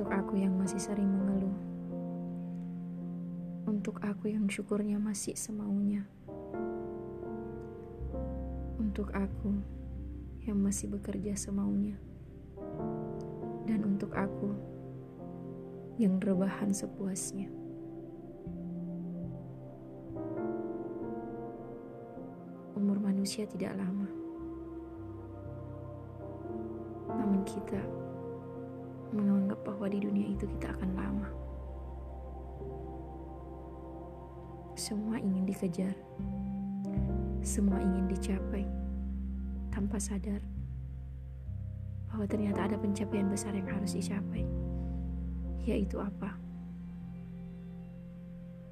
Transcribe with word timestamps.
aku 0.00 0.40
yang 0.40 0.56
masih 0.56 0.80
sering 0.80 1.04
mengeluh. 1.04 1.52
Untuk 3.68 4.00
aku 4.00 4.32
yang 4.32 4.48
syukurnya 4.48 4.96
masih 4.96 5.36
semaunya. 5.36 6.08
Untuk 8.80 9.12
aku 9.12 9.60
yang 10.48 10.56
masih 10.64 10.88
bekerja 10.88 11.36
semaunya. 11.36 12.00
Dan 13.68 13.84
untuk 13.84 14.16
aku 14.16 14.56
yang 16.00 16.16
rebahan 16.16 16.72
sepuasnya. 16.72 17.52
Umur 22.72 22.96
manusia 22.96 23.44
tidak 23.44 23.76
lama. 23.76 24.08
Namun 27.12 27.44
kita 27.44 28.01
menganggap 29.12 29.60
bahwa 29.62 29.86
di 29.92 30.00
dunia 30.00 30.32
itu 30.32 30.48
kita 30.56 30.72
akan 30.72 30.90
lama. 30.96 31.28
Semua 34.72 35.20
ingin 35.20 35.44
dikejar, 35.44 35.94
semua 37.44 37.78
ingin 37.78 38.08
dicapai, 38.08 38.64
tanpa 39.68 40.00
sadar 40.00 40.40
bahwa 42.08 42.24
ternyata 42.24 42.66
ada 42.66 42.76
pencapaian 42.80 43.28
besar 43.28 43.52
yang 43.52 43.68
harus 43.68 43.92
dicapai, 43.94 44.48
yaitu 45.68 46.00
apa? 46.00 46.34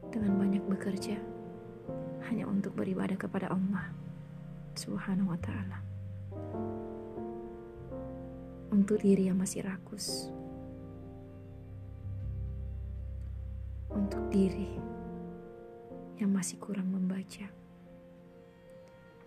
Dengan 0.08 0.40
banyak 0.40 0.64
bekerja, 0.66 1.20
hanya 2.32 2.48
untuk 2.48 2.74
beribadah 2.74 3.16
kepada 3.20 3.52
Allah 3.52 3.92
Subhanahu 4.74 5.30
wa 5.30 5.40
Ta'ala 5.40 5.78
untuk 8.80 8.96
diri 9.04 9.28
yang 9.28 9.36
masih 9.36 9.60
rakus, 9.60 10.32
untuk 13.92 14.24
diri 14.32 14.72
yang 16.16 16.32
masih 16.32 16.56
kurang 16.56 16.88
membaca, 16.88 17.44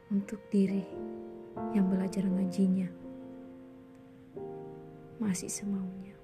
untuk 0.09 0.41
diri 0.49 0.81
yang 1.77 1.85
belajar 1.85 2.25
ngajinya. 2.25 2.89
Masih 5.21 5.53
semaunya, 5.53 6.17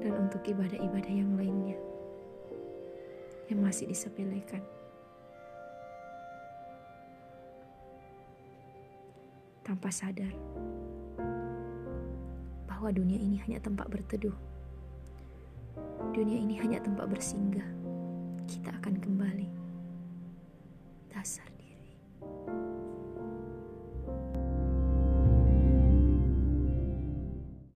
dan 0.00 0.16
untuk 0.16 0.40
ibadah-ibadah 0.48 1.12
yang 1.12 1.36
lainnya. 1.36 1.76
Yang 3.52 3.60
masih 3.60 3.84
disepelekan. 3.84 4.79
Tanpa 9.66 9.92
sadar 9.92 10.32
bahwa 12.70 12.88
dunia 12.94 13.20
ini 13.20 13.36
hanya 13.44 13.60
tempat 13.60 13.90
berteduh. 13.92 14.34
Dunia 16.16 16.40
ini 16.40 16.56
hanya 16.62 16.80
tempat 16.80 17.10
bersinggah. 17.12 17.66
Kita 18.48 18.72
akan 18.80 18.96
kembali. 18.98 19.48
Dasar 21.12 21.49